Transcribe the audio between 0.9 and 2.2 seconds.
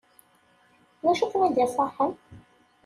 D acu i kem-id-iṣaḥen?